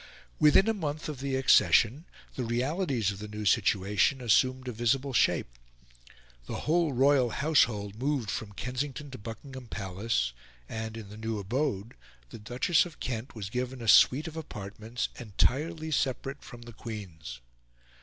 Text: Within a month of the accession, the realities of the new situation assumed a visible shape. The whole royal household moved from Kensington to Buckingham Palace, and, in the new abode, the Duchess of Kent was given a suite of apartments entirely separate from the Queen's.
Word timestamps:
Within 0.39 0.67
a 0.67 0.73
month 0.73 1.07
of 1.09 1.19
the 1.19 1.35
accession, 1.35 2.05
the 2.33 2.43
realities 2.43 3.11
of 3.11 3.19
the 3.19 3.27
new 3.27 3.45
situation 3.45 4.19
assumed 4.19 4.67
a 4.67 4.71
visible 4.71 5.13
shape. 5.13 5.45
The 6.47 6.61
whole 6.65 6.91
royal 6.91 7.29
household 7.29 7.99
moved 7.99 8.31
from 8.31 8.53
Kensington 8.53 9.11
to 9.11 9.19
Buckingham 9.19 9.67
Palace, 9.67 10.33
and, 10.67 10.97
in 10.97 11.09
the 11.09 11.17
new 11.17 11.37
abode, 11.37 11.93
the 12.31 12.39
Duchess 12.39 12.83
of 12.87 12.99
Kent 12.99 13.35
was 13.35 13.51
given 13.51 13.79
a 13.79 13.87
suite 13.87 14.27
of 14.27 14.35
apartments 14.35 15.09
entirely 15.19 15.91
separate 15.91 16.43
from 16.43 16.63
the 16.63 16.73
Queen's. 16.73 17.39